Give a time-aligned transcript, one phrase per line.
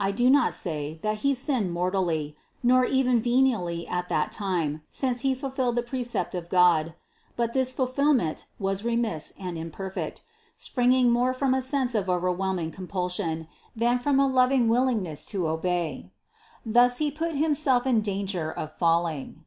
[0.00, 4.82] I do not say that he sinned mor tally, nor even venially at that time,
[4.90, 6.94] since he fulfilled the precept of God;
[7.36, 10.22] but this fulfillment was remiss and im perfect,
[10.56, 13.46] springing more from a sense of overwhelming compulsion,
[13.76, 16.10] than from a loving willingness to obey.
[16.66, 19.44] Thus he put himself in danger of falling.